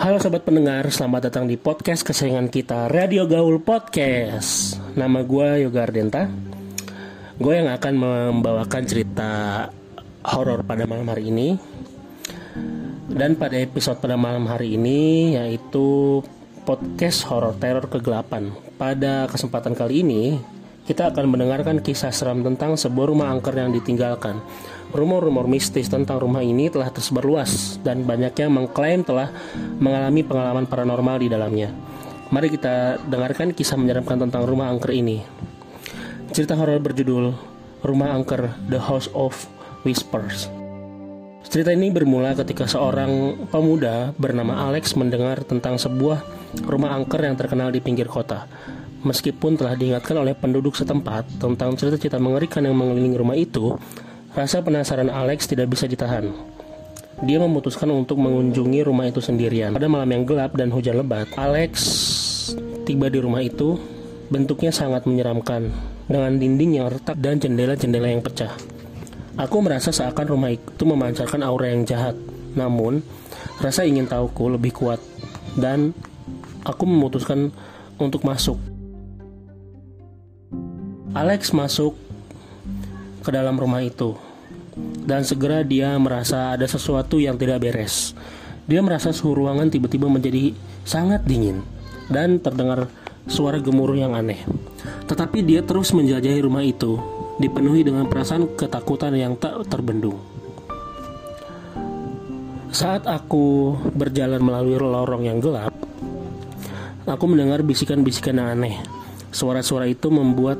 Halo 0.00 0.16
sobat 0.16 0.48
pendengar, 0.48 0.88
selamat 0.88 1.28
datang 1.28 1.44
di 1.44 1.60
podcast 1.60 2.00
kesayangan 2.08 2.48
kita 2.48 2.88
Radio 2.88 3.28
Gaul 3.28 3.60
Podcast. 3.60 4.80
Nama 4.96 5.20
gue 5.20 5.68
Yoga 5.68 5.84
Ardenta. 5.84 6.24
Gue 7.36 7.60
yang 7.60 7.68
akan 7.68 7.94
membawakan 8.00 8.88
cerita 8.88 9.68
horor 10.24 10.64
pada 10.64 10.88
malam 10.88 11.04
hari 11.04 11.28
ini. 11.28 11.52
Dan 13.12 13.36
pada 13.36 13.60
episode 13.60 14.00
pada 14.00 14.16
malam 14.16 14.48
hari 14.48 14.80
ini 14.80 15.36
yaitu 15.36 16.24
podcast 16.64 17.28
horor 17.28 17.52
teror 17.60 17.84
kegelapan. 17.92 18.56
Pada 18.80 19.28
kesempatan 19.28 19.76
kali 19.76 20.00
ini 20.00 20.40
kita 20.88 21.12
akan 21.12 21.28
mendengarkan 21.28 21.84
kisah 21.84 22.12
seram 22.12 22.40
tentang 22.40 22.78
sebuah 22.78 23.12
rumah 23.12 23.28
angker 23.32 23.52
yang 23.52 23.74
ditinggalkan. 23.74 24.40
Rumor-rumor 24.90 25.46
mistis 25.46 25.86
tentang 25.86 26.18
rumah 26.18 26.42
ini 26.42 26.66
telah 26.66 26.90
tersebar 26.90 27.22
luas 27.22 27.78
dan 27.84 28.02
banyaknya 28.02 28.50
mengklaim 28.50 29.06
telah 29.06 29.30
mengalami 29.78 30.26
pengalaman 30.26 30.66
paranormal 30.66 31.16
di 31.22 31.28
dalamnya. 31.30 31.70
Mari 32.30 32.48
kita 32.50 32.98
dengarkan 33.10 33.54
kisah 33.54 33.78
menyeramkan 33.78 34.18
tentang 34.22 34.46
rumah 34.46 34.70
angker 34.70 34.94
ini. 34.94 35.22
Cerita 36.30 36.54
horor 36.54 36.78
berjudul 36.78 37.34
Rumah 37.82 38.14
Angker 38.14 38.54
The 38.70 38.78
House 38.78 39.10
of 39.16 39.34
Whispers. 39.82 40.46
Cerita 41.50 41.74
ini 41.74 41.90
bermula 41.90 42.38
ketika 42.38 42.68
seorang 42.70 43.34
pemuda 43.50 44.14
bernama 44.14 44.68
Alex 44.70 44.94
mendengar 44.94 45.42
tentang 45.42 45.74
sebuah 45.80 46.22
rumah 46.62 46.94
angker 46.94 47.26
yang 47.26 47.34
terkenal 47.34 47.74
di 47.74 47.82
pinggir 47.82 48.06
kota. 48.06 48.46
Meskipun 49.00 49.56
telah 49.56 49.80
diingatkan 49.80 50.12
oleh 50.20 50.36
penduduk 50.36 50.76
setempat 50.76 51.40
tentang 51.40 51.72
cerita-cerita 51.72 52.20
mengerikan 52.20 52.60
yang 52.60 52.76
mengelilingi 52.76 53.16
rumah 53.16 53.32
itu, 53.32 53.80
rasa 54.36 54.60
penasaran 54.60 55.08
Alex 55.08 55.48
tidak 55.48 55.72
bisa 55.72 55.88
ditahan. 55.88 56.28
Dia 57.24 57.40
memutuskan 57.40 57.88
untuk 57.92 58.20
mengunjungi 58.20 58.80
rumah 58.84 59.08
itu 59.08 59.24
sendirian. 59.24 59.72
Pada 59.72 59.88
malam 59.88 60.08
yang 60.08 60.24
gelap 60.28 60.52
dan 60.52 60.68
hujan 60.68 61.00
lebat, 61.00 61.28
Alex 61.36 61.72
tiba 62.84 63.08
di 63.08 63.20
rumah 63.20 63.40
itu. 63.40 63.76
Bentuknya 64.30 64.70
sangat 64.70 65.10
menyeramkan, 65.10 65.74
dengan 66.06 66.38
dinding 66.38 66.78
yang 66.78 66.86
retak 66.86 67.18
dan 67.18 67.42
jendela-jendela 67.42 68.14
yang 68.14 68.22
pecah. 68.22 68.54
Aku 69.34 69.58
merasa 69.58 69.90
seakan 69.90 70.22
rumah 70.30 70.54
itu 70.54 70.86
memancarkan 70.86 71.42
aura 71.42 71.66
yang 71.66 71.82
jahat. 71.82 72.14
Namun, 72.54 73.02
rasa 73.58 73.82
ingin 73.82 74.06
tahuku 74.06 74.54
lebih 74.54 74.70
kuat, 74.70 75.02
dan 75.58 75.90
aku 76.62 76.86
memutuskan 76.86 77.50
untuk 77.98 78.22
masuk. 78.22 78.69
Alex 81.10 81.50
masuk 81.50 81.98
ke 83.26 83.30
dalam 83.34 83.58
rumah 83.58 83.82
itu 83.82 84.14
dan 85.02 85.26
segera 85.26 85.66
dia 85.66 85.98
merasa 85.98 86.54
ada 86.54 86.62
sesuatu 86.70 87.18
yang 87.18 87.34
tidak 87.34 87.66
beres. 87.66 88.14
Dia 88.70 88.78
merasa 88.78 89.10
suhu 89.10 89.34
ruangan 89.34 89.66
tiba-tiba 89.74 90.06
menjadi 90.06 90.54
sangat 90.86 91.26
dingin 91.26 91.66
dan 92.06 92.38
terdengar 92.38 92.86
suara 93.26 93.58
gemuruh 93.58 93.98
yang 93.98 94.14
aneh. 94.14 94.38
Tetapi 95.10 95.42
dia 95.42 95.66
terus 95.66 95.90
menjelajahi 95.90 96.40
rumah 96.46 96.62
itu, 96.62 97.02
dipenuhi 97.42 97.82
dengan 97.82 98.06
perasaan 98.06 98.54
ketakutan 98.54 99.10
yang 99.18 99.34
tak 99.34 99.66
terbendung. 99.66 100.22
Saat 102.70 103.10
aku 103.10 103.74
berjalan 103.98 104.38
melalui 104.38 104.78
lorong 104.78 105.26
yang 105.26 105.42
gelap, 105.42 105.74
aku 107.02 107.24
mendengar 107.26 107.66
bisikan-bisikan 107.66 108.38
yang 108.38 108.54
aneh. 108.54 108.78
Suara-suara 109.34 109.90
itu 109.90 110.06
membuat 110.06 110.58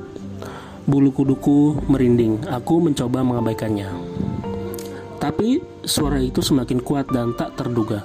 Bulu 0.89 1.13
kuduku 1.13 1.77
merinding. 1.89 2.45
Aku 2.49 2.81
mencoba 2.81 3.21
mengabaikannya. 3.21 3.89
Tapi 5.21 5.61
suara 5.85 6.17
itu 6.17 6.41
semakin 6.41 6.81
kuat 6.81 7.13
dan 7.13 7.37
tak 7.37 7.57
terduga. 7.61 8.05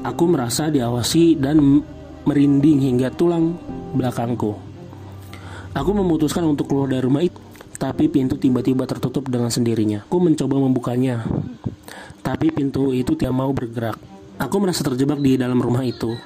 Aku 0.00 0.24
merasa 0.30 0.72
diawasi 0.72 1.36
dan 1.36 1.84
merinding 2.24 2.80
hingga 2.80 3.12
tulang 3.12 3.56
belakangku. 3.92 4.56
Aku 5.76 5.90
memutuskan 5.92 6.48
untuk 6.48 6.72
keluar 6.72 6.88
dari 6.88 7.04
rumah 7.04 7.20
itu, 7.20 7.36
tapi 7.76 8.08
pintu 8.08 8.40
tiba-tiba 8.40 8.88
tertutup 8.88 9.28
dengan 9.28 9.52
sendirinya. 9.52 10.08
Aku 10.08 10.18
mencoba 10.18 10.56
membukanya, 10.56 11.22
tapi 12.24 12.48
pintu 12.48 12.96
itu 12.96 13.12
tidak 13.14 13.36
mau 13.36 13.52
bergerak. 13.52 14.00
Aku 14.40 14.56
merasa 14.62 14.80
terjebak 14.86 15.20
di 15.20 15.36
dalam 15.36 15.60
rumah 15.60 15.84
itu. 15.84 16.16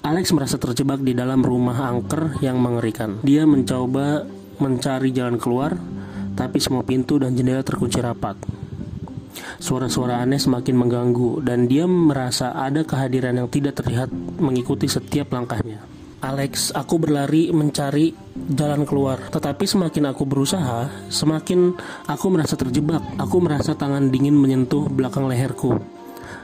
Alex 0.00 0.32
merasa 0.32 0.56
terjebak 0.56 1.04
di 1.04 1.12
dalam 1.12 1.44
rumah 1.44 1.76
angker 1.92 2.40
yang 2.40 2.56
mengerikan. 2.56 3.20
Dia 3.20 3.44
mencoba 3.44 4.24
mencari 4.60 5.10
jalan 5.10 5.40
keluar, 5.40 5.74
tapi 6.36 6.62
semua 6.62 6.84
pintu 6.84 7.18
dan 7.18 7.34
jendela 7.34 7.64
terkunci 7.64 7.98
rapat. 7.98 8.36
Suara-suara 9.60 10.20
aneh 10.20 10.40
semakin 10.40 10.76
mengganggu, 10.76 11.40
dan 11.44 11.64
dia 11.64 11.88
merasa 11.88 12.52
ada 12.52 12.84
kehadiran 12.84 13.40
yang 13.40 13.48
tidak 13.48 13.80
terlihat 13.80 14.12
mengikuti 14.40 14.88
setiap 14.88 15.32
langkahnya. 15.32 15.80
Alex, 16.20 16.76
aku 16.76 17.00
berlari 17.00 17.48
mencari 17.48 18.12
jalan 18.52 18.84
keluar. 18.84 19.32
Tetapi 19.32 19.64
semakin 19.64 20.12
aku 20.12 20.28
berusaha, 20.28 21.08
semakin 21.08 21.72
aku 22.04 22.26
merasa 22.28 22.60
terjebak. 22.60 23.00
Aku 23.16 23.40
merasa 23.40 23.72
tangan 23.72 24.12
dingin 24.12 24.36
menyentuh 24.36 24.84
belakang 24.92 25.24
leherku 25.24 25.99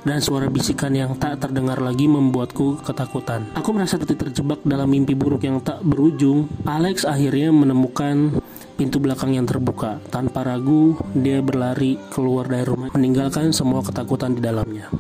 dan 0.07 0.23
suara 0.23 0.47
bisikan 0.47 0.95
yang 0.95 1.19
tak 1.19 1.43
terdengar 1.43 1.83
lagi 1.83 2.07
membuatku 2.07 2.81
ketakutan. 2.85 3.51
Aku 3.59 3.75
merasa 3.75 3.99
seperti 3.99 4.15
terjebak 4.29 4.63
dalam 4.63 4.91
mimpi 4.91 5.17
buruk 5.17 5.43
yang 5.43 5.59
tak 5.65 5.83
berujung. 5.83 6.47
Alex 6.69 7.03
akhirnya 7.09 7.51
menemukan 7.51 8.39
pintu 8.77 9.01
belakang 9.01 9.33
yang 9.35 9.49
terbuka. 9.49 9.99
Tanpa 10.13 10.45
ragu, 10.45 10.95
dia 11.17 11.41
berlari 11.41 11.97
keluar 12.13 12.47
dari 12.47 12.63
rumah, 12.69 12.93
meninggalkan 12.93 13.51
semua 13.51 13.81
ketakutan 13.81 14.37
di 14.37 14.45
dalamnya. 14.45 14.93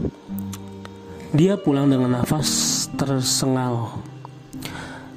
Dia 1.37 1.61
pulang 1.61 1.93
dengan 1.93 2.17
nafas 2.17 2.89
tersengal, 2.97 4.01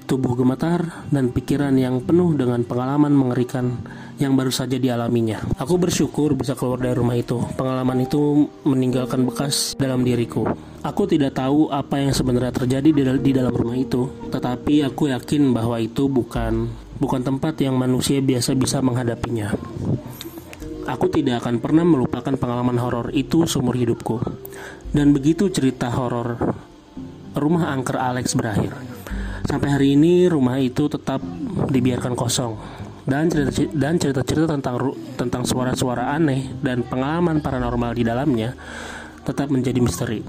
tubuh 0.09 0.34
gemetar, 0.34 1.06
dan 1.14 1.30
pikiran 1.30 1.78
yang 1.78 2.02
penuh 2.02 2.34
dengan 2.34 2.66
pengalaman 2.66 3.14
mengerikan 3.14 3.78
yang 4.18 4.34
baru 4.34 4.50
saja 4.50 4.81
dialaminya. 4.81 5.38
Aku 5.62 5.78
bersyukur 5.78 6.34
bisa 6.34 6.58
keluar 6.58 6.81
dari 6.81 6.97
rumah 6.97 7.14
itu. 7.14 7.38
Pengalaman 7.53 8.09
itu 8.09 8.50
meninggalkan 8.66 9.22
bekas 9.30 9.78
dalam 9.78 10.02
diriku. 10.02 10.50
Aku 10.81 11.06
tidak 11.06 11.38
tahu 11.38 11.69
apa 11.69 12.02
yang 12.02 12.09
sebenarnya 12.09 12.50
terjadi 12.50 12.90
di, 13.22 13.31
dalam 13.31 13.53
rumah 13.53 13.78
itu, 13.78 14.09
tetapi 14.34 14.90
aku 14.90 15.14
yakin 15.14 15.53
bahwa 15.53 15.78
itu 15.78 16.09
bukan 16.09 16.66
bukan 16.98 17.22
tempat 17.22 17.62
yang 17.62 17.78
manusia 17.78 18.18
biasa 18.18 18.58
bisa 18.58 18.81
menghadapinya. 18.81 19.53
Aku 20.90 21.06
tidak 21.14 21.46
akan 21.46 21.62
pernah 21.62 21.86
melupakan 21.86 22.34
pengalaman 22.34 22.81
horor 22.81 23.14
itu 23.14 23.46
seumur 23.46 23.78
hidupku. 23.78 24.18
Dan 24.90 25.14
begitu 25.14 25.53
cerita 25.53 25.94
horor 25.94 26.34
rumah 27.38 27.69
angker 27.69 28.02
Alex 28.02 28.34
berakhir. 28.34 28.89
Sampai 29.50 29.74
hari 29.74 29.98
ini 29.98 30.30
rumah 30.30 30.62
itu 30.62 30.86
tetap 30.86 31.26
dibiarkan 31.74 32.14
kosong 32.14 32.54
dan 33.10 33.34
cerita 33.34 33.66
dan 33.74 33.98
cerita-cerita 33.98 34.46
tentang 34.46 34.94
tentang 35.18 35.42
suara-suara 35.42 36.14
aneh 36.14 36.54
dan 36.62 36.86
pengalaman 36.86 37.42
paranormal 37.42 37.98
di 37.98 38.06
dalamnya 38.06 38.54
tetap 39.26 39.50
menjadi 39.50 39.82
misteri. 39.82 40.22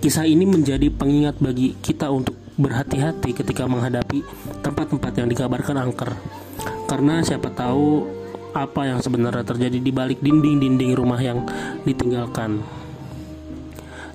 Kisah 0.00 0.24
ini 0.24 0.48
menjadi 0.48 0.88
pengingat 0.88 1.36
bagi 1.36 1.76
kita 1.84 2.08
untuk 2.08 2.32
berhati-hati 2.56 3.36
ketika 3.36 3.68
menghadapi 3.68 4.24
tempat-tempat 4.64 5.12
yang 5.20 5.28
dikabarkan 5.28 5.76
angker. 5.76 6.16
Karena 6.88 7.20
siapa 7.20 7.52
tahu 7.52 8.08
apa 8.56 8.88
yang 8.88 9.04
sebenarnya 9.04 9.44
terjadi 9.44 9.84
di 9.84 9.92
balik 9.92 10.24
dinding-dinding 10.24 10.96
rumah 10.96 11.20
yang 11.20 11.44
ditinggalkan. 11.84 12.64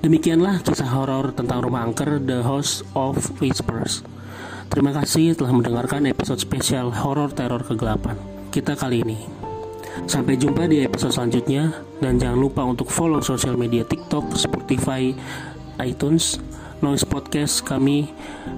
Demikianlah 0.02 0.66
kisah 0.66 0.90
horor 0.97 1.30
tentang 1.38 1.62
rumah 1.62 1.86
angker 1.86 2.18
The 2.18 2.42
House 2.42 2.81
of 2.97 3.22
Whispers. 3.38 4.15
Terima 4.72 4.92
kasih 4.92 5.38
telah 5.38 5.53
mendengarkan 5.56 6.06
episode 6.09 6.42
spesial 6.42 6.92
horor 6.92 7.31
teror 7.31 7.64
kegelapan 7.64 8.36
kita 8.56 8.72
kali 8.80 9.03
ini. 9.03 9.20
Sampai 10.08 10.40
jumpa 10.40 10.68
di 10.68 10.84
episode 10.84 11.12
selanjutnya 11.12 11.76
dan 12.00 12.16
jangan 12.16 12.40
lupa 12.40 12.64
untuk 12.64 12.88
follow 12.88 13.20
sosial 13.20 13.60
media 13.60 13.84
TikTok, 13.84 14.31
Spotify, 14.36 15.12
iTunes, 15.84 16.39
Noise 16.80 17.07
Podcast 17.07 17.63
kami 17.63 18.12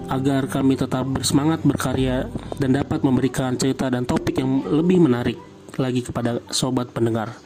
agar 0.09 0.49
kami 0.49 0.77
tetap 0.77 1.05
bersemangat 1.05 1.61
berkarya 1.65 2.29
dan 2.57 2.77
dapat 2.77 3.01
memberikan 3.01 3.57
cerita 3.57 3.89
dan 3.89 4.05
topik 4.05 4.37
yang 4.37 4.65
lebih 4.65 5.01
menarik 5.01 5.37
lagi 5.77 6.01
kepada 6.01 6.41
sobat 6.49 6.89
pendengar. 6.93 7.37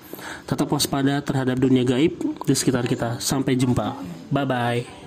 Tetap 0.48 0.72
waspada 0.72 1.20
terhadap 1.20 1.60
dunia 1.60 1.84
gaib 1.84 2.20
di 2.48 2.54
sekitar 2.56 2.88
kita. 2.88 3.20
Sampai 3.20 3.60
jumpa. 3.60 3.96
Bye 4.32 4.48
bye. 4.48 5.01